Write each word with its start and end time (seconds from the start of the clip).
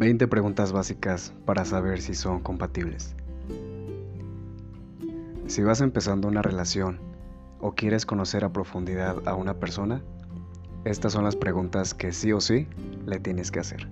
20 0.00 0.28
preguntas 0.28 0.72
básicas 0.72 1.34
para 1.44 1.66
saber 1.66 2.00
si 2.00 2.14
son 2.14 2.40
compatibles. 2.40 3.14
Si 5.46 5.62
vas 5.62 5.82
empezando 5.82 6.26
una 6.26 6.40
relación 6.40 6.98
o 7.60 7.74
quieres 7.74 8.06
conocer 8.06 8.42
a 8.42 8.50
profundidad 8.50 9.16
a 9.28 9.34
una 9.34 9.60
persona, 9.60 10.02
estas 10.86 11.12
son 11.12 11.24
las 11.24 11.36
preguntas 11.36 11.92
que 11.92 12.12
sí 12.12 12.32
o 12.32 12.40
sí 12.40 12.66
le 13.04 13.20
tienes 13.20 13.50
que 13.50 13.60
hacer. 13.60 13.90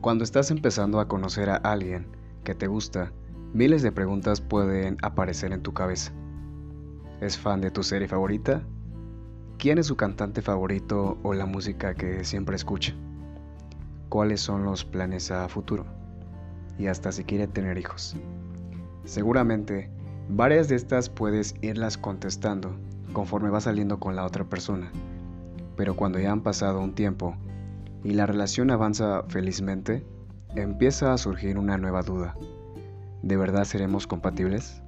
Cuando 0.00 0.24
estás 0.24 0.50
empezando 0.50 0.98
a 0.98 1.08
conocer 1.08 1.50
a 1.50 1.56
alguien 1.56 2.06
que 2.42 2.54
te 2.54 2.68
gusta, 2.68 3.12
miles 3.52 3.82
de 3.82 3.92
preguntas 3.92 4.40
pueden 4.40 4.96
aparecer 5.02 5.52
en 5.52 5.60
tu 5.60 5.74
cabeza. 5.74 6.10
¿Es 7.20 7.36
fan 7.36 7.60
de 7.60 7.70
tu 7.70 7.82
serie 7.82 8.08
favorita? 8.08 8.62
¿Quién 9.58 9.76
es 9.76 9.88
su 9.88 9.96
cantante 9.96 10.40
favorito 10.40 11.18
o 11.22 11.34
la 11.34 11.44
música 11.44 11.92
que 11.92 12.24
siempre 12.24 12.56
escucha? 12.56 12.96
Cuáles 14.12 14.42
son 14.42 14.64
los 14.64 14.84
planes 14.84 15.30
a 15.30 15.48
futuro 15.48 15.86
y 16.78 16.88
hasta 16.88 17.12
si 17.12 17.24
quiere 17.24 17.46
tener 17.46 17.78
hijos. 17.78 18.14
Seguramente, 19.04 19.90
varias 20.28 20.68
de 20.68 20.76
estas 20.76 21.08
puedes 21.08 21.54
irlas 21.62 21.96
contestando 21.96 22.76
conforme 23.14 23.48
va 23.48 23.62
saliendo 23.62 23.98
con 23.98 24.14
la 24.14 24.26
otra 24.26 24.44
persona, 24.44 24.92
pero 25.76 25.96
cuando 25.96 26.18
ya 26.18 26.30
han 26.30 26.42
pasado 26.42 26.82
un 26.82 26.94
tiempo 26.94 27.38
y 28.04 28.10
la 28.10 28.26
relación 28.26 28.70
avanza 28.70 29.22
felizmente, 29.28 30.04
empieza 30.56 31.14
a 31.14 31.18
surgir 31.18 31.56
una 31.56 31.78
nueva 31.78 32.02
duda. 32.02 32.36
¿De 33.22 33.38
verdad 33.38 33.64
seremos 33.64 34.06
compatibles? 34.06 34.82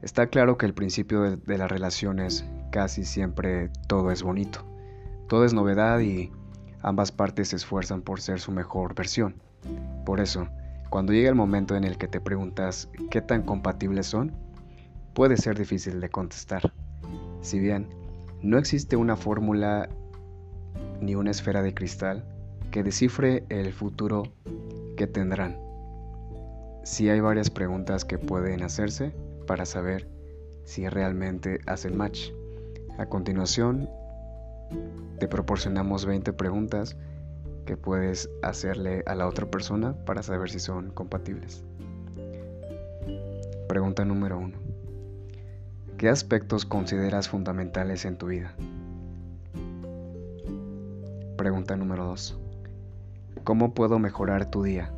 Está 0.00 0.28
claro 0.28 0.56
que 0.56 0.64
el 0.64 0.72
principio 0.72 1.20
de, 1.20 1.36
de 1.36 1.58
las 1.58 1.70
relaciones 1.70 2.46
casi 2.72 3.04
siempre 3.04 3.68
todo 3.86 4.10
es 4.10 4.22
bonito, 4.22 4.64
todo 5.28 5.44
es 5.44 5.52
novedad 5.52 6.00
y 6.00 6.32
Ambas 6.82 7.12
partes 7.12 7.48
se 7.48 7.56
esfuerzan 7.56 8.02
por 8.02 8.20
ser 8.20 8.40
su 8.40 8.52
mejor 8.52 8.94
versión. 8.94 9.34
Por 10.04 10.20
eso, 10.20 10.48
cuando 10.88 11.12
llega 11.12 11.28
el 11.28 11.34
momento 11.34 11.76
en 11.76 11.84
el 11.84 11.98
que 11.98 12.08
te 12.08 12.20
preguntas 12.20 12.88
qué 13.10 13.20
tan 13.20 13.42
compatibles 13.42 14.06
son, 14.06 14.32
puede 15.14 15.36
ser 15.36 15.58
difícil 15.58 16.00
de 16.00 16.08
contestar. 16.08 16.72
Si 17.42 17.58
bien 17.58 17.88
no 18.42 18.58
existe 18.58 18.96
una 18.96 19.16
fórmula 19.16 19.88
ni 21.00 21.14
una 21.14 21.30
esfera 21.30 21.62
de 21.62 21.74
cristal 21.74 22.24
que 22.70 22.82
descifre 22.82 23.44
el 23.48 23.72
futuro 23.72 24.22
que 24.96 25.06
tendrán, 25.06 25.58
sí 26.84 27.08
hay 27.08 27.20
varias 27.20 27.50
preguntas 27.50 28.04
que 28.04 28.18
pueden 28.18 28.62
hacerse 28.62 29.12
para 29.46 29.66
saber 29.66 30.08
si 30.64 30.88
realmente 30.88 31.60
hacen 31.66 31.96
match. 31.96 32.30
A 32.98 33.06
continuación, 33.06 33.88
te 35.18 35.28
proporcionamos 35.28 36.06
20 36.06 36.32
preguntas 36.32 36.96
que 37.66 37.76
puedes 37.76 38.30
hacerle 38.42 39.02
a 39.06 39.14
la 39.14 39.26
otra 39.26 39.46
persona 39.46 39.94
para 40.04 40.22
saber 40.22 40.50
si 40.50 40.58
son 40.58 40.90
compatibles. 40.90 41.64
Pregunta 43.68 44.04
número 44.04 44.38
1. 44.38 44.58
¿Qué 45.96 46.08
aspectos 46.08 46.64
consideras 46.64 47.28
fundamentales 47.28 48.04
en 48.04 48.16
tu 48.16 48.26
vida? 48.26 48.54
Pregunta 51.36 51.76
número 51.76 52.06
2. 52.06 52.38
¿Cómo 53.44 53.74
puedo 53.74 53.98
mejorar 53.98 54.50
tu 54.50 54.62
día? 54.62 54.92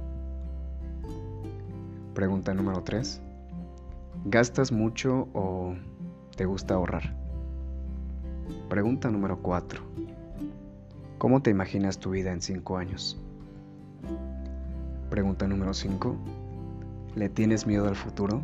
Pregunta 2.14 2.54
número 2.54 2.82
3. 2.82 3.20
¿Gastas 4.24 4.72
mucho 4.72 5.28
o 5.34 5.74
te 6.36 6.44
gusta 6.44 6.74
ahorrar? 6.74 7.21
Pregunta 8.68 9.10
número 9.10 9.38
4. 9.38 9.82
¿Cómo 11.18 11.42
te 11.42 11.50
imaginas 11.50 11.98
tu 11.98 12.10
vida 12.10 12.32
en 12.32 12.40
5 12.40 12.76
años? 12.76 13.20
Pregunta 15.10 15.46
número 15.46 15.74
5. 15.74 16.16
¿Le 17.14 17.28
tienes 17.28 17.66
miedo 17.66 17.86
al 17.86 17.96
futuro? 17.96 18.42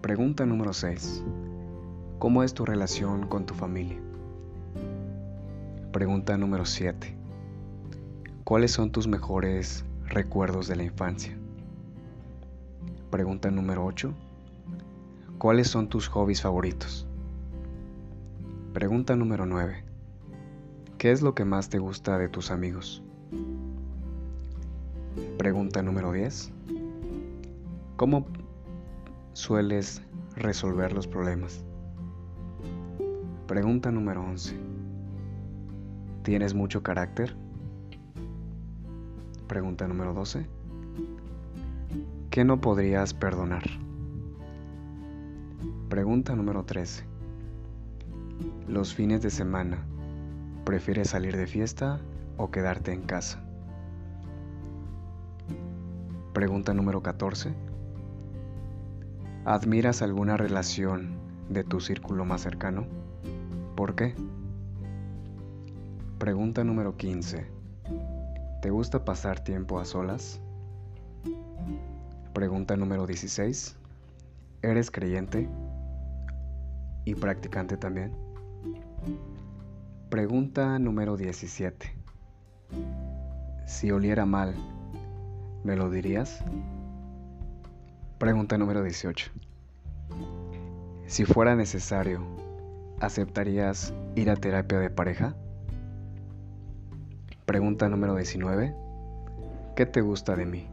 Pregunta 0.00 0.46
número 0.46 0.72
6. 0.72 1.22
¿Cómo 2.18 2.42
es 2.42 2.54
tu 2.54 2.64
relación 2.64 3.26
con 3.28 3.46
tu 3.46 3.54
familia? 3.54 3.98
Pregunta 5.92 6.38
número 6.38 6.64
7. 6.64 7.14
¿Cuáles 8.44 8.72
son 8.72 8.90
tus 8.90 9.06
mejores 9.06 9.84
recuerdos 10.06 10.68
de 10.68 10.76
la 10.76 10.84
infancia? 10.84 11.36
Pregunta 13.10 13.50
número 13.50 13.84
8. 13.84 14.12
¿Cuáles 15.36 15.68
son 15.68 15.88
tus 15.88 16.08
hobbies 16.08 16.40
favoritos? 16.40 17.06
Pregunta 18.72 19.16
número 19.16 19.44
9. 19.44 19.84
¿Qué 20.96 21.12
es 21.12 21.20
lo 21.20 21.34
que 21.34 21.44
más 21.44 21.68
te 21.68 21.78
gusta 21.78 22.16
de 22.16 22.30
tus 22.30 22.50
amigos? 22.50 23.02
Pregunta 25.36 25.82
número 25.82 26.10
10. 26.10 26.50
¿Cómo 27.96 28.24
sueles 29.34 30.00
resolver 30.36 30.94
los 30.94 31.06
problemas? 31.06 31.62
Pregunta 33.46 33.90
número 33.90 34.24
11. 34.24 34.58
¿Tienes 36.22 36.54
mucho 36.54 36.82
carácter? 36.82 37.36
Pregunta 39.48 39.86
número 39.86 40.14
12. 40.14 40.46
¿Qué 42.30 42.42
no 42.42 42.62
podrías 42.62 43.12
perdonar? 43.12 43.64
Pregunta 45.90 46.34
número 46.34 46.64
13. 46.64 47.11
Los 48.68 48.94
fines 48.94 49.22
de 49.22 49.30
semana 49.30 49.84
¿Prefieres 50.64 51.10
salir 51.10 51.36
de 51.36 51.48
fiesta 51.48 52.00
o 52.36 52.52
quedarte 52.52 52.92
en 52.92 53.02
casa? 53.02 53.42
Pregunta 56.32 56.72
número 56.72 57.02
14. 57.02 57.52
¿Admiras 59.44 60.02
alguna 60.02 60.36
relación 60.36 61.16
de 61.48 61.64
tu 61.64 61.80
círculo 61.80 62.24
más 62.24 62.42
cercano? 62.42 62.86
¿Por 63.74 63.96
qué? 63.96 64.14
Pregunta 66.20 66.62
número 66.62 66.96
15. 66.96 67.44
¿Te 68.62 68.70
gusta 68.70 69.04
pasar 69.04 69.40
tiempo 69.40 69.80
a 69.80 69.84
solas? 69.84 70.40
Pregunta 72.32 72.76
número 72.76 73.08
16. 73.08 73.76
¿Eres 74.62 74.92
creyente 74.92 75.48
y 77.04 77.16
practicante 77.16 77.76
también? 77.76 78.31
Pregunta 80.10 80.78
número 80.78 81.16
17. 81.16 81.94
Si 83.66 83.90
oliera 83.90 84.26
mal, 84.26 84.54
¿me 85.64 85.74
lo 85.74 85.90
dirías? 85.90 86.44
Pregunta 88.18 88.58
número 88.58 88.82
18. 88.82 89.30
Si 91.06 91.24
fuera 91.24 91.56
necesario, 91.56 92.20
¿aceptarías 93.00 93.94
ir 94.14 94.30
a 94.30 94.36
terapia 94.36 94.78
de 94.78 94.90
pareja? 94.90 95.34
Pregunta 97.46 97.88
número 97.88 98.14
19. 98.14 98.74
¿Qué 99.74 99.86
te 99.86 100.00
gusta 100.02 100.36
de 100.36 100.46
mí? 100.46 100.66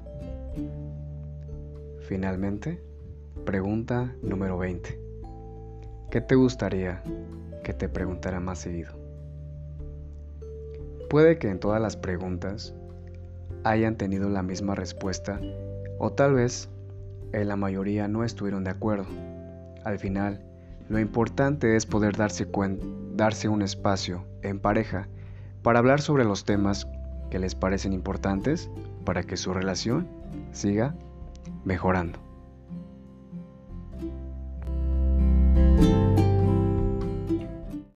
Finalmente, 2.08 2.82
pregunta 3.46 4.14
número 4.22 4.58
20. 4.58 5.00
¿Qué 6.12 6.22
te 6.22 6.36
gustaría 6.36 7.02
te 7.74 7.90
preguntara 7.90 8.40
más 8.40 8.60
seguido? 8.60 8.94
Puede 11.10 11.38
que 11.38 11.50
en 11.50 11.60
todas 11.60 11.82
las 11.82 11.98
preguntas 11.98 12.74
hayan 13.64 13.96
tenido 13.96 14.30
la 14.30 14.44
misma 14.44 14.76
respuesta 14.76 15.40
o 15.98 16.12
tal 16.12 16.36
vez 16.36 16.70
en 17.34 17.48
la 17.48 17.56
mayoría 17.56 18.08
no 18.08 18.24
estuvieron 18.24 18.64
de 18.64 18.72
acuerdo. 18.72 19.06
Al 19.84 20.00
final, 20.00 20.46
lo 20.88 21.00
importante 21.00 21.76
es 21.76 21.86
poder 21.86 22.16
darse, 22.16 22.48
darse 23.16 23.48
un 23.48 23.62
espacio 23.62 24.26
en 24.42 24.60
pareja 24.60 25.08
para 25.62 25.80
hablar 25.80 26.02
sobre 26.02 26.26
los 26.26 26.46
temas 26.46 26.88
que 27.30 27.40
les 27.40 27.56
parecen 27.56 27.94
importantes 27.94 28.70
para 29.06 29.24
que 29.24 29.38
su 29.38 29.54
relación 29.54 30.08
siga 30.52 30.96
mejorando. 31.64 32.29